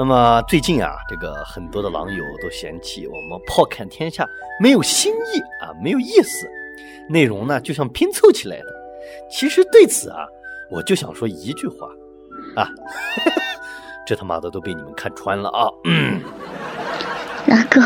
[0.00, 4.26] 那么最近啊，这个很多的狼友都嫌弃我们炮看天下
[4.58, 6.48] 没有新意啊，没有意思，
[7.06, 8.64] 内容呢就像拼凑起来的。
[9.30, 10.24] 其实对此啊，
[10.70, 11.86] 我就想说一句话
[12.56, 12.66] 啊，
[14.08, 15.68] 这他妈的都被你们看穿了啊！
[15.84, 16.18] 嗯
[17.46, 17.82] 老公，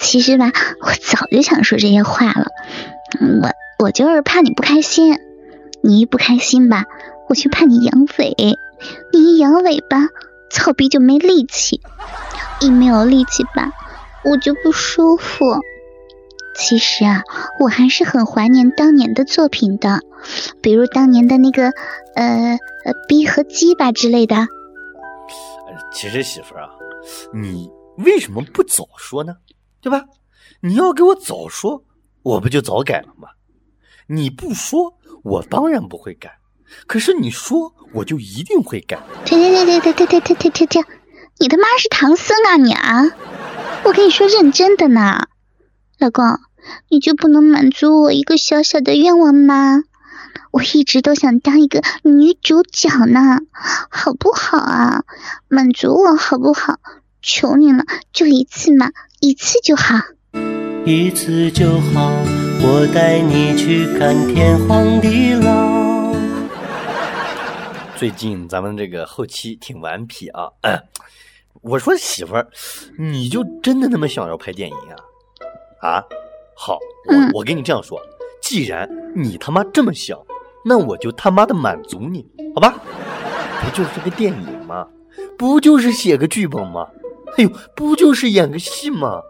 [0.00, 0.50] 其实吧，
[0.80, 2.46] 我早就想说这些话了，
[3.42, 5.16] 我我就是怕你不开心，
[5.84, 6.82] 你一不开心吧，
[7.28, 8.34] 我就怕你阳痿，
[9.12, 9.98] 你一阳痿吧。
[10.50, 11.80] 草逼就没力气，
[12.60, 13.72] 一没有力气吧，
[14.24, 15.44] 我就不舒服。
[16.56, 17.22] 其实啊，
[17.60, 20.00] 我还是很怀念当年的作品的，
[20.60, 21.70] 比如当年的那个
[22.14, 24.48] 呃呃逼和鸡吧之类的。
[25.92, 26.70] 其实媳妇儿啊，
[27.32, 29.36] 你为什么不早说呢？
[29.80, 30.04] 对吧？
[30.60, 31.84] 你要给我早说，
[32.22, 33.28] 我不就早改了吗？
[34.08, 34.92] 你不说，
[35.22, 36.37] 我当然不会改。
[36.86, 38.98] 可是你说，我就一定会改。
[39.24, 40.84] 停停停停停停停停停停停！
[41.38, 43.04] 你他妈是唐僧啊你啊！
[43.84, 45.28] 我跟你说认真的呢，
[45.98, 46.40] 老公，
[46.88, 49.84] 你就不能满足我一个小小的愿望吗？
[50.50, 53.38] 我一直都想当一个女主角呢，
[53.90, 55.04] 好不好啊？
[55.48, 56.78] 满足我好不好？
[57.22, 59.96] 求你了，就一次嘛，一次就好。
[60.84, 62.10] 一次就好，
[62.62, 65.97] 我带你去看天荒地老。
[67.98, 70.48] 最近咱们这个后期挺顽皮啊！
[71.62, 72.46] 我说媳妇儿，
[72.96, 74.94] 你就真的那么想要拍电影啊？
[75.80, 76.04] 啊，
[76.54, 76.78] 好，
[77.08, 78.00] 我我跟你这样说，
[78.40, 80.16] 既然你他妈这么想，
[80.64, 82.80] 那我就他妈的满足你，好吧？
[83.64, 84.86] 不就是个电影吗？
[85.36, 86.86] 不就是写个剧本吗？
[87.36, 89.20] 哎呦，不就是演个戏吗？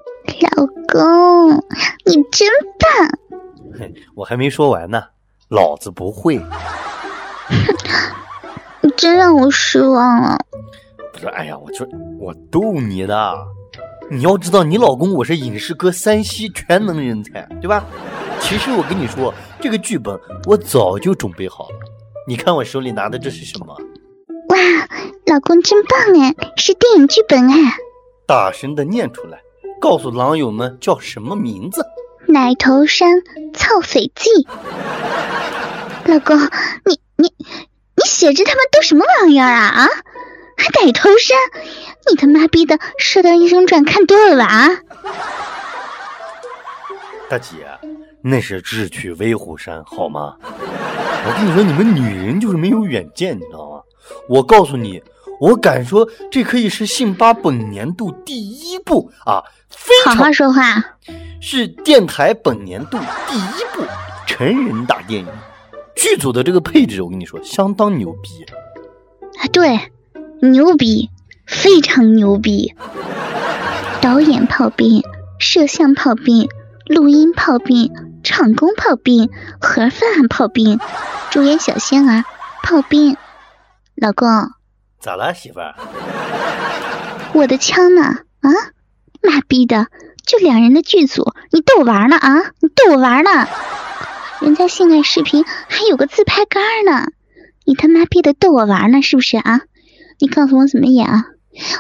[0.43, 1.57] 老公，
[2.05, 2.47] 你真
[2.79, 3.41] 棒！
[3.79, 5.05] 嘿，我还没说完呢，
[5.49, 6.39] 老子不会。
[8.99, 10.37] 你真让我失望了。
[11.13, 11.87] 不是，哎呀，我就
[12.19, 13.33] 我逗你的。
[14.11, 17.85] 你要知道，你老公我是影视哥三栖全能人才，对吧？
[18.41, 21.77] 其实我跟你说，这个剧本我早就准备好了。
[22.27, 23.67] 你看我手里拿的这是什么？
[24.49, 24.59] 哇，
[25.27, 27.55] 老公真棒哎，是电影剧本哎！
[28.27, 29.39] 大声的念出来，
[29.81, 31.87] 告诉狼友们叫什么名字？
[32.27, 33.23] 奶头山
[33.55, 34.29] 操匪记。
[36.05, 36.37] 老公，
[36.85, 37.33] 你你。
[37.99, 39.89] 你写这他妈都什么玩意儿啊啊！
[40.57, 41.37] 还奶头山，
[42.09, 44.71] 你他妈逼的《射雕英雄传》看多了吧啊！
[47.29, 47.67] 大姐，
[48.23, 50.37] 那是智取威虎山好吗？
[50.41, 53.83] 我跟你说，你们女人就是没有远见，你知道吗？
[54.29, 55.03] 我告诉你，
[55.41, 59.43] 我敢说，这可以是信八本年度第一部啊！
[59.71, 60.85] 非常好好说话，
[61.41, 62.97] 是电台本年度
[63.29, 63.83] 第一部
[64.25, 65.29] 成人大电影。
[65.99, 68.47] 剧组的这个配置，我跟你说，相当牛逼。
[69.41, 69.91] 啊，对，
[70.41, 71.11] 牛逼，
[71.45, 72.75] 非常牛逼。
[74.01, 75.03] 导演炮兵，
[75.41, 76.49] 摄像炮兵，
[76.87, 77.91] 录音炮兵，
[78.23, 79.29] 场工炮兵，
[79.61, 80.79] 盒饭炮兵，
[81.31, 82.23] 主演小仙儿
[82.63, 83.17] 炮兵。
[83.97, 84.29] 老公，
[85.01, 85.75] 咋了，媳妇儿？
[87.33, 88.03] 我的枪呢？
[88.41, 88.51] 啊，
[89.21, 89.89] 妈逼的，
[90.25, 92.17] 就两人的剧组，你逗我玩呢？
[92.17, 93.49] 啊，你逗我玩呢？
[94.41, 97.11] 人家性爱视频还有个自拍杆呢，
[97.65, 99.63] 你他妈逼的逗我玩呢是不是啊？
[100.21, 101.25] 你告诉我怎么演啊？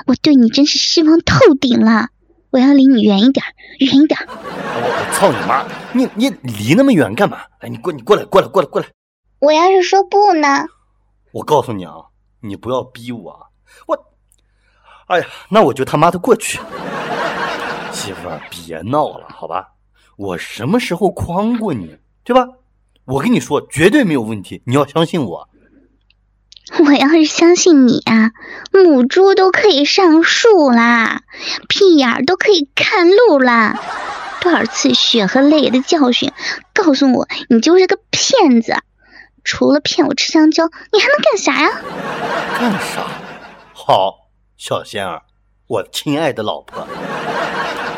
[0.06, 2.08] 我对你真是失望透顶了，
[2.50, 3.44] 我要离你远一点，
[3.78, 4.18] 远一点。
[4.28, 5.64] 我操你妈！
[5.92, 7.38] 你你离那么远干嘛？
[7.60, 8.88] 哎，你过你过来过来过来过来！
[9.38, 10.66] 我要是说不呢？
[11.32, 11.94] 我告诉你啊，
[12.40, 13.46] 你不要逼我，
[13.86, 13.96] 我，
[15.06, 16.58] 哎呀，那我就他妈的过去。
[17.92, 19.68] 媳妇儿，别闹了，好吧？
[20.16, 21.96] 我什么时候诓过你？
[22.28, 22.46] 对吧？
[23.06, 25.48] 我跟你说，绝对没有问题，你要相信我。
[26.84, 28.32] 我要是相信你啊，
[28.70, 31.22] 母猪都可以上树啦，
[31.70, 33.80] 屁眼儿都可以看路啦。
[34.42, 36.30] 多少次血和泪的教训，
[36.74, 38.74] 告诉我你就是个骗子。
[39.42, 41.70] 除了骗我吃香蕉，你还能干啥呀？
[42.60, 43.06] 干啥？
[43.72, 44.28] 好，
[44.58, 45.22] 小仙儿，
[45.66, 46.86] 我亲爱的老婆，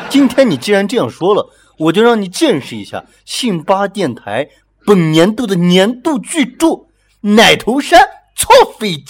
[0.09, 1.49] 今天你既然这样说了。
[1.81, 4.47] 我就让你见识一下信八电台
[4.85, 6.67] 本年度的年度巨著
[7.21, 7.99] 《奶头山
[8.35, 9.03] 操匪记》。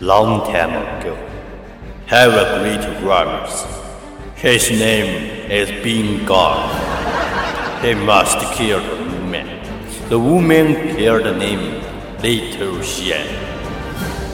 [0.00, 1.16] Long time ago,
[2.08, 3.64] have a great brothers.
[4.36, 6.70] His name is Being God.
[7.82, 9.46] He must kill the woman.
[10.08, 11.82] The woman killed the name
[12.20, 13.51] Little Xian.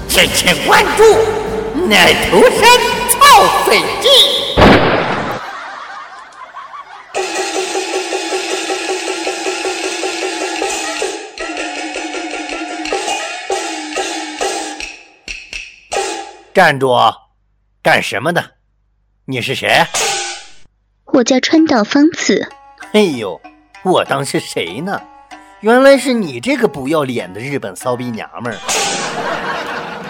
[0.09, 1.05] 敬请关注
[1.87, 2.63] 奶头山
[3.21, 4.09] 造水记。
[16.55, 16.89] 站住！
[17.83, 18.43] 干什么的？
[19.27, 19.85] 你是谁？
[21.05, 22.51] 我叫川岛芳子。
[22.93, 23.41] 哎呦，
[23.85, 25.01] 我当是谁呢？
[25.61, 28.59] 原来是你这个不要脸的日本骚逼娘们儿。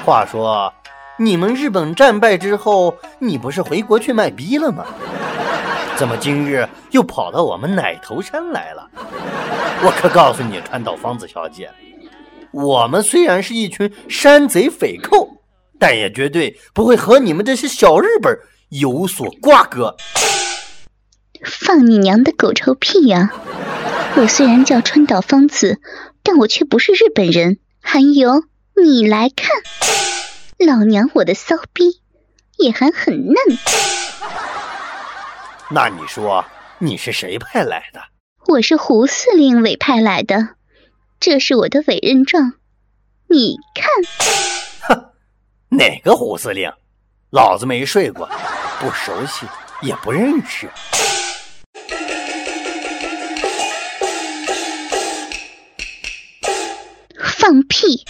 [0.08, 0.72] 话说，
[1.18, 4.86] 你们日本战败之后，你不是回国去卖逼了吗？
[5.98, 8.88] 怎么今日又跑到我们奶头山来了？
[9.82, 11.70] 我可告诉你，川岛芳子小姐，
[12.52, 15.28] 我们虽然是一群山贼匪寇。
[15.78, 18.36] 但也绝对不会和你们这些小日本
[18.70, 19.94] 有所瓜葛。
[21.44, 23.30] 放你娘的狗臭屁呀！
[24.16, 25.78] 我虽然叫川岛芳子，
[26.22, 27.58] 但我却不是日本人。
[27.80, 28.42] 还有，
[28.82, 29.50] 你来看，
[30.58, 32.00] 老娘我的骚逼
[32.56, 33.34] 也还很嫩。
[35.70, 36.44] 那你说
[36.78, 38.00] 你是谁派来的？
[38.46, 40.50] 我是胡司令委派来的，
[41.20, 42.54] 这是我的委任状，
[43.28, 44.96] 你看。
[44.96, 45.10] 哼
[45.68, 46.72] 哪个胡司令？
[47.30, 48.28] 老子没睡过，
[48.80, 49.44] 不熟悉，
[49.82, 50.70] 也不认识。
[57.38, 58.04] 放屁！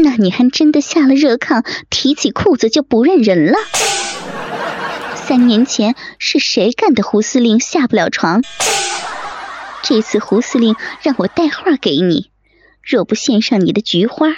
[0.00, 3.58] 那你还真的下了热炕，提起裤子就不认人了？
[5.16, 7.02] 三年前是谁干的？
[7.02, 8.42] 胡司令下不了床。
[9.82, 12.30] 这次胡司令让我带话给你，
[12.82, 14.28] 若不献上你的菊花。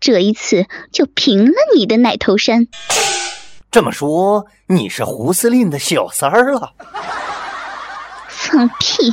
[0.00, 2.68] 这一次就平了你的奶头山。
[3.70, 6.72] 这么说，你是胡司令的小三儿了？
[8.28, 9.12] 放屁！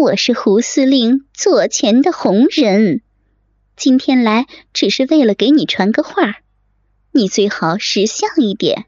[0.00, 3.02] 我是胡司令座前的红人，
[3.76, 6.38] 今天来只是为了给你传个话，
[7.12, 8.86] 你最好识相一点，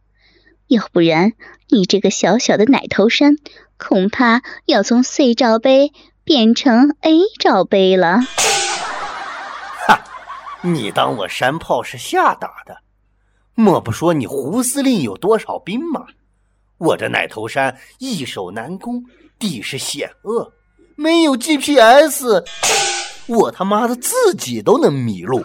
[0.69, 1.35] 要不然
[1.69, 3.37] 你这个小小的奶头山，
[3.77, 5.93] 恐怕要从 C 罩杯
[6.25, 8.21] 变成 A 罩杯了。
[9.87, 10.03] 哈
[10.63, 12.79] 你当我山炮是下打的？
[13.55, 16.07] 莫不说你胡司令有多少兵马？
[16.79, 19.05] 我这奶头山易守难攻，
[19.39, 20.55] 地势险恶，
[21.03, 22.45] 没有 GPS，
[23.27, 25.45] 我他妈的自己都能迷路。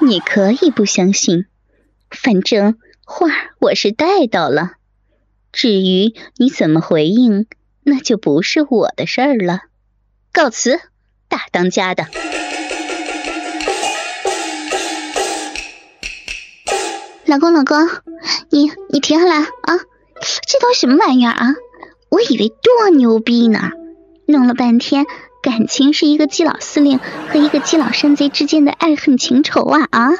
[0.00, 1.46] 你可以不相信，
[2.08, 3.26] 反正话
[3.58, 4.74] 我是带到了。
[5.52, 7.48] 至于你怎么回应，
[7.82, 9.62] 那就不是我的事儿了。
[10.32, 10.78] 告辞，
[11.28, 12.06] 大当家的。
[17.24, 17.88] 老公，老公，
[18.50, 19.80] 你你停下来啊！
[20.46, 21.54] 这都什么玩意儿啊？
[22.14, 23.70] 我以为多牛逼呢，
[24.28, 25.04] 弄了半天，
[25.42, 30.10] 感情是一个基佬司令和一个基佬山贼之间的爱恨情仇啊啊！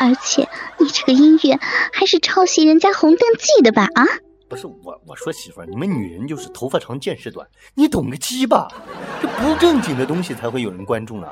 [0.00, 0.48] 而且
[0.80, 1.60] 你这个音乐
[1.92, 4.04] 还是抄袭人家《红灯记》的吧啊？
[4.48, 7.46] 不是我，我说媳妇儿，你们女人就是头发长见识短，
[7.76, 8.66] 你懂个鸡巴？
[9.22, 11.28] 这不正经的东西才会有人关注呢。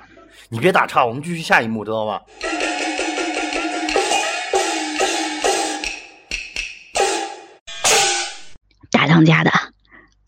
[0.49, 2.21] 你别打岔，我们继续下一幕，知道吗？
[8.93, 9.51] 大当家的，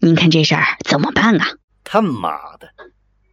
[0.05, 1.47] 您看这事儿怎么办啊？
[1.83, 2.69] 他妈的，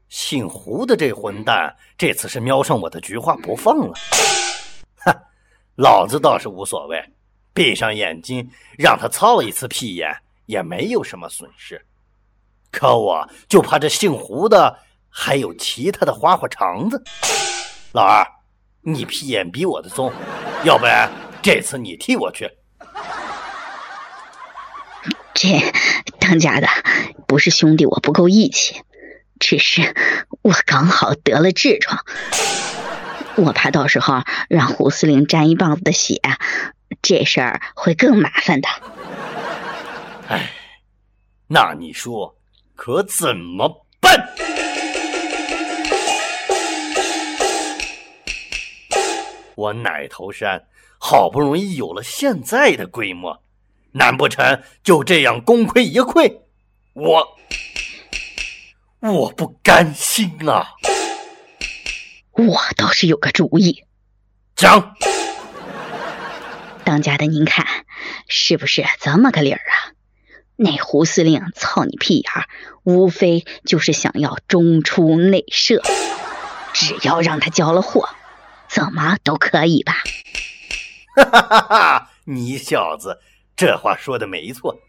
[0.07, 3.93] 姓胡的这混蛋，这次是瞄上我的菊花不放了。
[5.03, 5.13] 哼，
[5.75, 6.97] 老子倒是无所谓，
[7.53, 11.85] 闭上眼睛让他操一次屁眼也没有什么损失。
[12.71, 17.03] 可我就怕这姓胡的还有其他的花花肠子。
[17.91, 18.25] 老二，
[18.79, 20.09] 你屁眼比我的松，
[20.63, 21.11] 要不然
[21.41, 22.49] 这次你替我去。
[25.33, 25.49] 这
[26.21, 26.67] 当家的
[27.27, 28.83] 不是兄弟我不够义气，
[29.39, 29.95] 只是
[30.43, 32.05] 我刚好得了痔疮，
[33.35, 36.21] 我怕到时候让胡司令沾一棒子的血，
[37.01, 38.69] 这事儿会更麻烦的。
[40.29, 40.53] 哎，
[41.47, 42.37] 那你说
[42.75, 44.13] 可怎么办？
[49.55, 50.63] 我奶头山
[50.99, 53.41] 好不容易有了现在的规模。
[53.93, 56.41] 难不成就这样功亏一篑？
[56.93, 57.38] 我
[59.00, 60.67] 我不甘心啊！
[62.31, 63.83] 我倒是有个主意，
[64.55, 64.95] 讲。
[66.83, 67.65] 当家的，您看
[68.27, 69.93] 是不是这么个理儿啊？
[70.55, 72.45] 那胡司令操你屁眼儿，
[72.83, 75.81] 无非就是想要中出内射，
[76.74, 78.10] 只要让他交了货，
[78.67, 79.95] 怎么都可以吧？
[81.15, 82.12] 哈哈哈哈！
[82.25, 83.19] 你小子
[83.55, 84.79] 这话说的没错，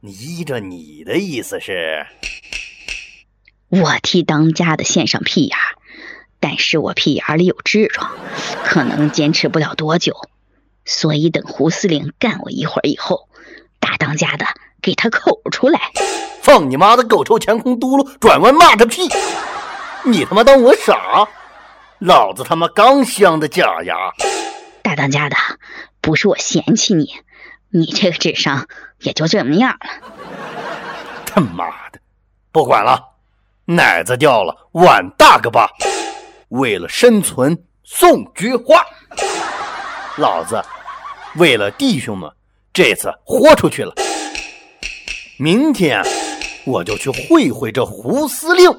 [0.00, 2.06] 你依着你的意思是，
[3.68, 5.76] 我替当家的献上屁眼儿，
[6.40, 8.12] 但是我屁眼里有痔疮，
[8.64, 10.14] 可能坚持不了多久，
[10.84, 13.28] 所以等胡司令干我一会儿以后，
[13.80, 14.46] 大当家的。
[14.84, 15.80] 给他口出来！
[16.42, 19.08] 放你妈的狗臭前空嘟噜，转弯骂他屁！
[20.04, 21.26] 你他妈当我傻？
[22.00, 23.96] 老子他妈刚镶的假牙！
[24.82, 25.36] 大当家的，
[26.02, 27.14] 不是我嫌弃你，
[27.76, 28.68] 你这个智商
[29.00, 29.78] 也就这么样了。
[31.26, 31.98] 他妈的，
[32.52, 33.02] 不管了，
[33.64, 35.68] 奶子掉了碗大个疤！
[36.50, 38.80] 为了生存送菊花，
[40.18, 40.62] 老子
[41.34, 42.30] 为了弟兄们，
[42.72, 43.92] 这次豁出去了。
[45.36, 46.00] 明天
[46.64, 48.70] 我就去会会这胡司令。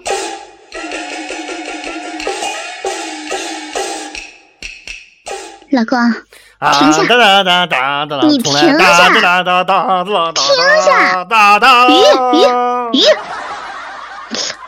[5.72, 6.00] 老公，
[6.72, 7.02] 停下！
[8.28, 8.62] 你停下！
[8.62, 8.80] 停
[10.82, 11.26] 下！
[11.88, 11.94] 咦
[12.34, 12.48] 咦
[12.92, 13.02] 咦！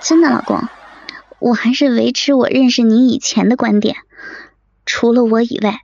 [0.02, 0.68] 真的，老公，
[1.40, 3.98] 我还是维持我认识你以前的观点，
[4.86, 5.82] 除了我以外，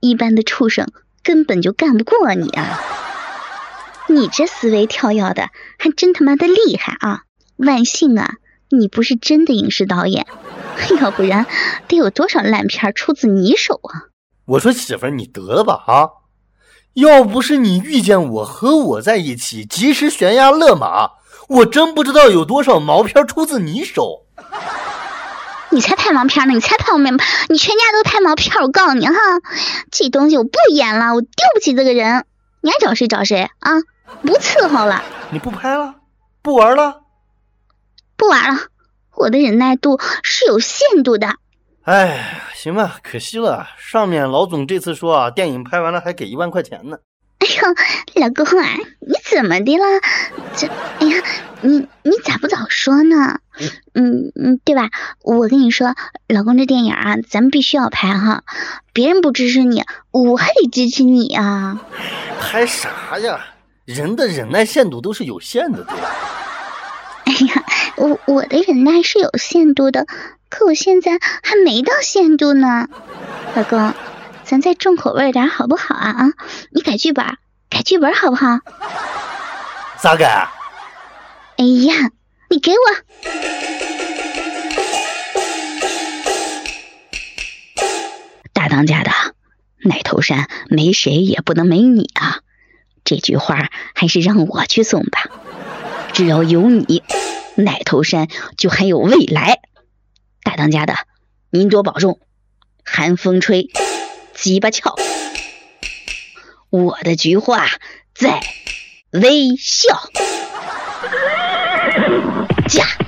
[0.00, 0.88] 一般的畜生
[1.22, 2.80] 根本就干不过你啊！
[4.06, 7.22] 你这思维跳跃的还真他妈的厉害啊！
[7.56, 8.34] 万幸啊，
[8.68, 10.26] 你不是真的影视导演，
[11.00, 11.46] 要不然
[11.88, 14.13] 得有多少烂片出自你手啊！
[14.46, 16.08] 我说媳妇儿，你得了吧啊！
[16.94, 21.12] 要不是你遇见我和我在一起及时悬崖勒马，
[21.48, 24.26] 我真不知道有多少毛片出自你手。
[25.70, 26.54] 你才拍毛片呢！
[26.54, 28.62] 你才拍毛片，你全家都拍毛片！
[28.62, 29.14] 我告诉你哈，
[29.90, 32.24] 这东西我不演了，我丢不起这个人。
[32.60, 33.72] 你爱找谁找谁啊！
[34.22, 35.96] 不伺候了，你不拍了，
[36.42, 37.00] 不玩了，
[38.16, 38.60] 不玩了。
[39.16, 41.34] 我的忍耐度是有限度的。
[41.84, 43.68] 哎，行吧，可惜了。
[43.76, 46.96] 上面老总这次说啊，电影拍完了还给一万块钱呢。
[47.40, 48.66] 哎呦，老公啊，
[49.00, 49.84] 你怎么的了？
[50.56, 51.22] 这，哎呀，
[51.60, 53.38] 你你咋不早说呢？
[53.92, 54.88] 嗯嗯，对吧？
[55.22, 55.94] 我跟你说，
[56.26, 58.44] 老公，这电影啊，咱们必须要拍哈。
[58.94, 61.82] 别人不支持你，我还得支持你啊。
[62.40, 63.44] 拍啥呀？
[63.84, 66.08] 人的忍耐限度都是有限的，对吧？
[67.34, 67.64] 哎呀，
[67.96, 70.06] 我我的忍耐是有限度的，
[70.48, 72.88] 可我现在还没到限度呢。
[73.56, 73.92] 老公，
[74.44, 76.10] 咱再重口味点好不好啊？
[76.10, 76.32] 啊，
[76.70, 77.26] 你改剧本，
[77.68, 78.60] 改剧本好不好？
[79.98, 80.48] 咋改？
[81.56, 82.12] 哎呀，
[82.50, 82.76] 你给我！
[88.52, 89.10] 大当家的，
[89.82, 92.42] 奶头山没谁也不能没你啊！
[93.04, 95.26] 这句话还是让我去送吧。
[96.14, 97.02] 只要有你，
[97.56, 99.58] 奶头山就还有未来。
[100.44, 100.94] 大当家的，
[101.50, 102.20] 您多保重。
[102.84, 103.68] 寒风吹，
[104.32, 104.94] 鸡巴翘，
[106.70, 107.66] 我的菊花
[108.14, 108.40] 在
[109.10, 110.08] 微笑。
[112.68, 112.86] 驾。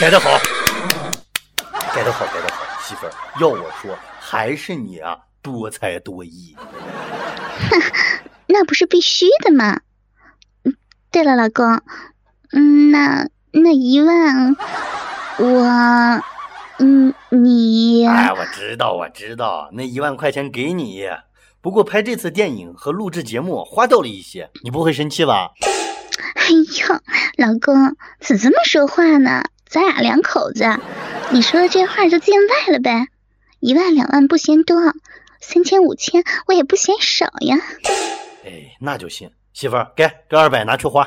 [0.00, 0.30] 改得好，
[1.92, 6.54] 改得好，改得好，媳妇儿，要我说，还是你啊，多才多艺。
[8.46, 9.80] 那不是必须的吗？
[11.10, 11.82] 对了，老公，
[12.52, 14.54] 嗯，那那一万，
[15.38, 16.22] 我，
[16.78, 21.08] 嗯，你，哎，我知道，我知道，那一万块钱给你，
[21.60, 25.50] 不过拍这次电影和录制节目花掉了一些，你不会生气吧？
[26.36, 26.94] 哎呦，
[27.36, 29.42] 老公，怎么这么说话呢？
[29.68, 30.78] 咱俩两口子，
[31.30, 33.08] 你说的这话就见外了呗。
[33.60, 34.80] 一万两万不嫌多，
[35.40, 37.56] 三千五千我也不嫌少呀。
[38.44, 41.06] 哎，那就行，媳妇儿，给这二百拿去花。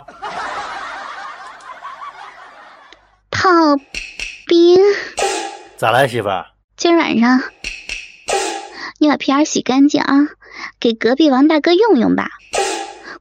[3.32, 3.50] 炮
[4.46, 4.80] 兵，
[5.78, 6.46] 咋了，媳妇儿？
[6.78, 7.42] 今儿晚上
[9.00, 10.28] 你把皮儿洗干净啊，
[10.80, 12.30] 给隔壁王大哥用用吧。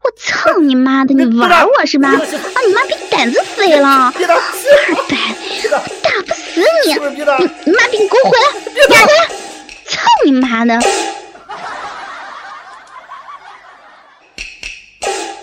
[0.03, 1.15] 我操你妈的！
[1.15, 2.09] 你玩我是吧？
[2.09, 2.17] 啊
[2.67, 3.89] 你妈逼胆子肥了！
[3.89, 4.13] 二
[5.09, 5.17] 百，
[6.03, 6.95] 打不死你！
[7.65, 8.47] 你妈逼你给我回来！
[8.67, 9.29] 你给我回来！
[9.87, 10.81] 操你妈的！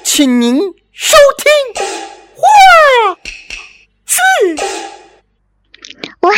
[0.04, 0.58] 请您
[0.92, 1.84] 收听
[2.34, 2.42] 话
[4.06, 4.16] 剧。
[6.22, 6.32] 哇，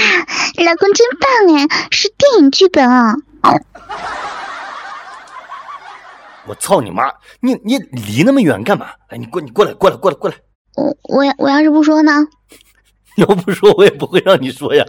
[0.66, 3.16] 老公真棒哎，是电影剧本啊！
[6.50, 7.14] 我操你妈！
[7.42, 8.88] 你你离那么远干嘛？
[9.10, 10.36] 哎，你过你过来过来过来过来！
[10.76, 12.12] 我我要我要是不说呢？
[13.18, 14.84] 要不说我也不会让你说呀。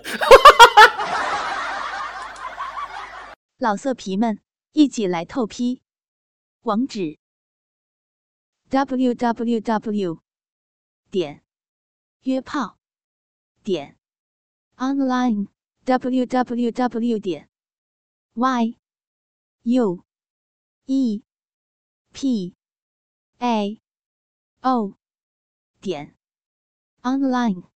[3.58, 4.38] 老色皮们，
[4.72, 5.82] 一起来透批！
[6.62, 7.18] 网址
[8.70, 10.20] ：w w w
[11.10, 11.42] 点
[12.22, 12.78] 约炮
[13.62, 13.98] 点
[14.76, 15.48] online
[15.84, 17.50] w w w 点
[18.32, 18.76] y
[19.64, 20.04] u
[20.86, 21.22] e
[22.12, 22.54] p
[23.38, 23.80] a
[24.62, 24.94] o
[25.80, 26.14] 点
[27.02, 27.69] online。